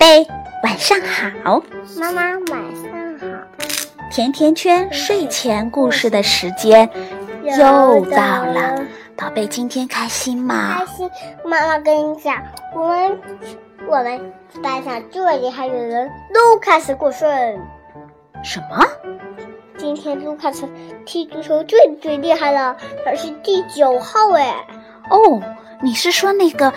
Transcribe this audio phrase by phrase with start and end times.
[0.00, 0.26] 贝，
[0.62, 1.62] 晚上好。
[1.98, 3.26] 妈妈晚上好。
[4.10, 6.88] 甜甜圈睡前故事的时间
[7.44, 8.82] 又到了，
[9.14, 10.78] 宝贝，今天开心吗？
[10.78, 11.10] 开心。
[11.44, 12.42] 妈妈跟你讲，
[12.74, 13.20] 我们
[13.86, 14.32] 我们
[14.62, 17.28] 班上最厉害的人都开始过生。
[18.42, 18.82] 什么？
[19.76, 20.66] 今天卢卡斯
[21.04, 22.74] 踢足球最最厉害了，
[23.04, 24.66] 他是第九号哎。
[25.10, 25.42] 哦，
[25.82, 26.72] 你是说那个？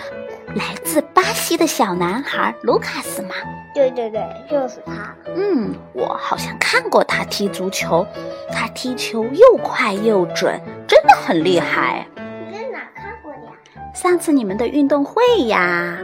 [0.54, 3.34] 来自巴西的小男孩卢卡斯吗？
[3.72, 5.14] 对对对，就是他。
[5.36, 8.06] 嗯，我好像看过他踢足球，
[8.52, 12.06] 他踢球又快又准，真的很厉害。
[12.50, 13.52] 你在哪看过的呀？
[13.94, 15.98] 上次你们的运动会呀。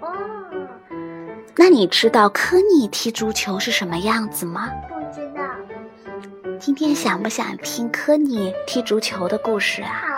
[0.00, 0.12] 哦。
[1.56, 4.70] 那你知道科尼踢足球是什么样子吗？
[4.88, 5.42] 不知道。
[6.58, 10.09] 今天想不想听科尼踢足球的故事啊？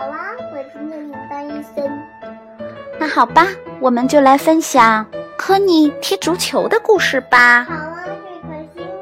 [3.03, 3.49] 那好吧。
[3.81, 5.05] 我们就来分享
[5.37, 7.65] 科尼踢足球的故事吧。
[7.65, 8.93] 好啊，最开心了。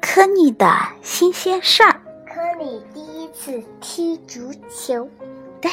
[0.00, 1.92] 科尼的新鲜事儿。
[2.26, 5.08] 科尼第一次踢足球。
[5.60, 5.70] 对，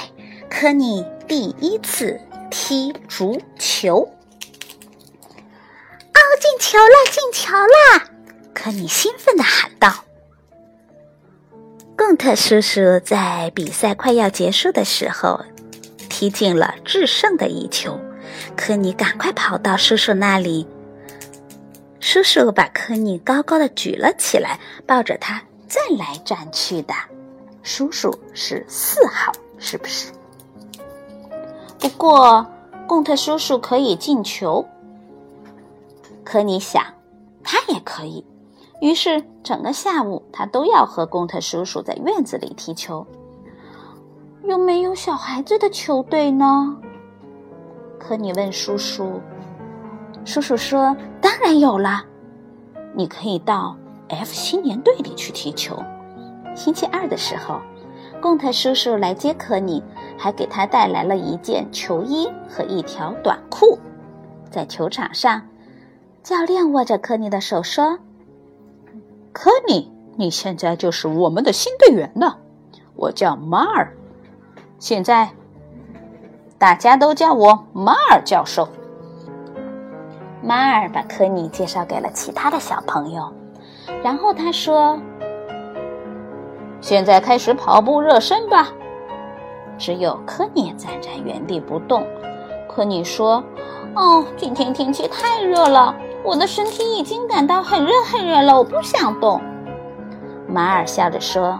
[0.47, 3.97] 科尼第一次踢足球。
[3.97, 4.07] 哦，
[6.39, 8.03] 进球了，进球了！
[8.53, 9.91] 科尼兴奋的喊道。
[12.03, 15.39] 贡特叔叔在比赛快要结束的时候，
[16.09, 17.95] 踢进了制胜的一球。
[18.57, 20.65] 科尼赶快跑到叔叔那里，
[21.99, 26.93] 叔叔把科尼高高的举了起来，抱着他转来转去的。
[27.61, 30.11] 叔叔是四号，是不是？
[31.77, 32.43] 不过
[32.87, 34.67] 贡特叔叔可以进球，
[36.23, 36.83] 科尼想，
[37.43, 38.25] 他也可以。
[38.81, 43.05] 于是，整个下午他都要和贡特叔叔在院子里踢球。
[44.43, 46.75] 有没有小孩子的球队呢？
[47.99, 49.21] 科尼问叔叔。
[50.25, 52.03] 叔叔说：“当然有了，
[52.95, 53.77] 你可以到
[54.09, 55.77] F 青年队里去踢球。”
[56.55, 57.61] 星期二的时候，
[58.19, 59.83] 贡特叔叔来接科尼，
[60.17, 63.77] 还给他带来了一件球衣和一条短裤。
[64.49, 65.39] 在球场上，
[66.23, 67.99] 教练握着科尼的手说。
[69.33, 72.37] 科尼，你现在就是我们的新队员了。
[72.95, 73.95] 我叫马尔，
[74.77, 75.29] 现在
[76.57, 78.67] 大家都叫我马尔教授。
[80.43, 83.31] 马尔把科尼介绍给了其他的小朋友，
[84.03, 84.99] 然后他说
[86.81, 88.67] ：“现在开始跑步热身吧。”
[89.77, 92.05] 只有科尼站在原地不动。
[92.67, 93.43] 科尼说
[93.95, 99.41] ：“哦，今天天气太热了。”我的身体已经感到很热很热了，我不想动。
[100.47, 101.59] 马尔笑着说：“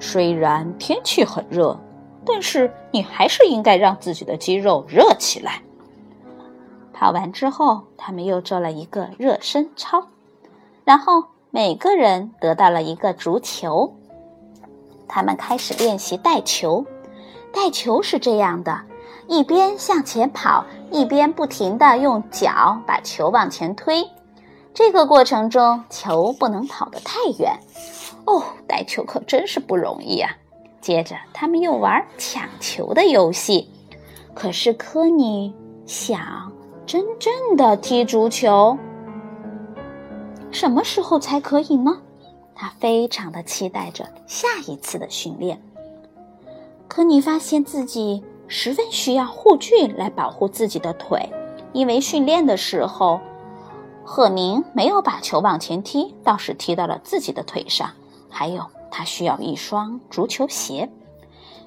[0.00, 1.78] 虽然天气很热，
[2.26, 5.62] 但是你还是应该让自己的肌肉热起来。”
[6.92, 10.08] 跑完之后，他们又做了一个热身操，
[10.84, 13.94] 然后每个人得到了一个足球。
[15.06, 16.84] 他们开始练习带球。
[17.52, 18.80] 带球是这样的。
[19.30, 24.04] 一边向前跑，一边不停地用脚把球往前推。
[24.74, 27.56] 这个过程中，球不能跑得太远。
[28.24, 30.32] 哦，带球可真是不容易啊！
[30.80, 33.70] 接着，他们又玩抢球的游戏。
[34.34, 35.54] 可是，科尼
[35.86, 36.50] 想
[36.84, 38.76] 真正的踢足球，
[40.50, 41.96] 什么时候才可以呢？
[42.52, 45.62] 他非常的期待着下一次的训练。
[46.88, 48.24] 科尼发现自己。
[48.52, 51.32] 十分需要护具来保护自己的腿，
[51.72, 53.20] 因为训练的时候，
[54.04, 57.88] 赫宁没有把球往前踢，倒是踢到了自己的腿上。
[58.28, 60.90] 还有，他需要一双足球鞋。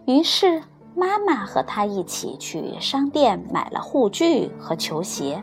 [0.05, 0.61] 于是，
[0.93, 5.41] 妈妈和他一起去商店买了护具和球鞋。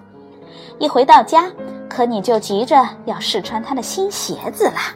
[0.78, 1.50] 一回到家，
[1.88, 4.94] 可尼就急着要试穿他的新鞋子啦。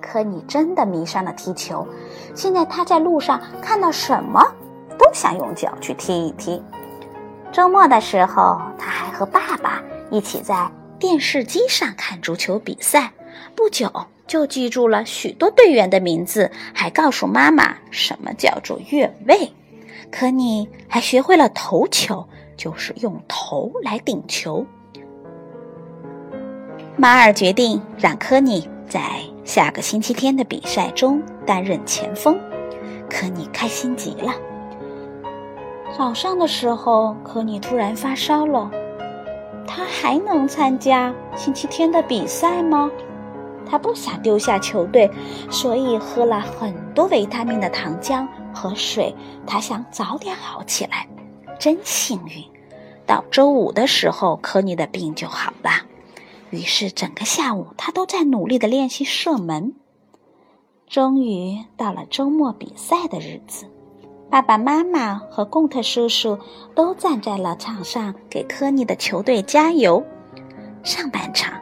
[0.00, 1.84] 可你真的迷上了踢球，
[2.32, 4.40] 现在他在路上看到什么？
[5.06, 6.60] 都想用脚去踢一踢。
[7.52, 9.80] 周末的时候，他还和爸爸
[10.10, 13.12] 一起在电视机上看足球比赛。
[13.54, 13.88] 不久
[14.26, 19.52] 就记住了许多队员的名字，还告诉妈妈什么叫做越位。
[20.10, 22.26] 科尼还学会了头球，
[22.56, 24.66] 就是用头来顶球。
[26.96, 29.00] 马尔决定让科尼在
[29.44, 32.36] 下个星期天的比赛中担任前锋。
[33.08, 34.34] 科尼开心极了。
[35.96, 38.70] 早上的时候，科尼突然发烧了。
[39.66, 42.90] 他还能参加星期天的比赛吗？
[43.64, 45.10] 他不想丢下球队，
[45.50, 49.14] 所以喝了很多维他命的糖浆和水。
[49.46, 51.08] 他想早点好起来。
[51.58, 52.44] 真幸运，
[53.06, 55.70] 到周五的时候，科尼的病就好了。
[56.50, 59.74] 于是整个下午，他都在努力的练习射门。
[60.86, 63.64] 终于到了周末比赛的日子，
[64.28, 66.38] 爸爸妈妈和贡特叔叔
[66.74, 70.04] 都站在了场上，给科尼的球队加油。
[70.82, 71.54] 上半场，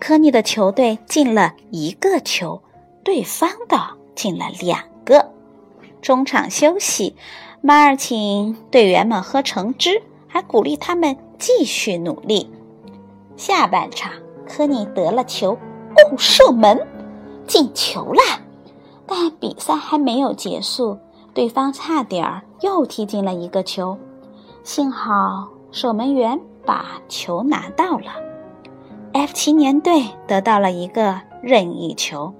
[0.00, 2.62] 科尼的球队进了一个球，
[3.04, 3.78] 对方的
[4.14, 5.30] 进了两个。
[6.00, 7.14] 中场休息，
[7.60, 12.50] 马尔请队员们喝橙汁，还鼓励他们继续努力。
[13.36, 14.12] 下半场，
[14.48, 16.86] 科尼得了球，哦，射门，
[17.46, 18.22] 进球啦！
[19.06, 20.98] 但比赛还没有结束，
[21.34, 23.98] 对方差点儿又踢进了一个球，
[24.62, 28.12] 幸好守门员把球拿到了。
[29.12, 32.32] F 七年队得到了一个任意球。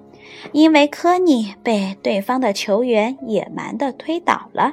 [0.53, 4.73] 因为科尼被对方的球员野蛮地推倒了，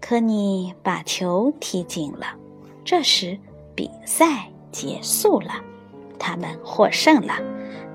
[0.00, 2.26] 科尼把球踢进了。
[2.84, 3.38] 这时
[3.74, 5.52] 比赛结束了，
[6.18, 7.34] 他们获胜了，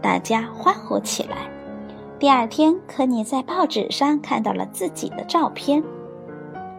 [0.01, 1.52] 大家欢呼起来。
[2.23, 5.83] 第二天，科尼在报纸上看到了自己的照片，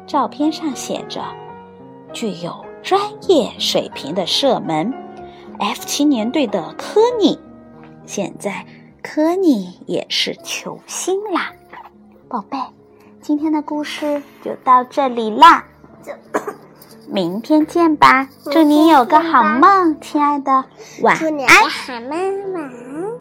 [0.06, 1.20] 照片上写着
[2.14, 2.98] “具有专
[3.28, 4.90] 业水平的射门
[5.58, 7.38] ，F 七年队的科尼”。
[8.06, 8.64] 现在。
[9.02, 11.52] 科尼也是球星啦，
[12.26, 12.56] 宝贝，
[13.20, 15.66] 今天的故事就到这里啦，
[17.06, 20.64] 明天见吧，祝你有个好梦，亲爱的，
[21.02, 21.22] 晚安。
[21.22, 23.03] 好梦，晚安。